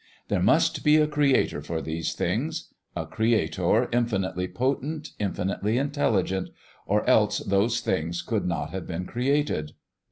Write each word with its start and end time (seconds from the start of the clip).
There 0.29 0.41
must 0.41 0.83
be 0.83 0.95
a 0.97 1.05
Creator 1.05 1.61
for 1.61 1.79
these 1.79 2.15
things 2.15 2.73
a 2.95 3.05
Creator 3.05 3.87
infinitely 3.91 4.47
potent, 4.47 5.11
infinitely 5.19 5.77
intelligent 5.77 6.49
or 6.87 7.07
else 7.07 7.37
those 7.37 7.81
things 7.81 8.23
could 8.23 8.47
not 8.47 8.71
have 8.71 8.87
been 8.87 9.05
created. 9.05 9.73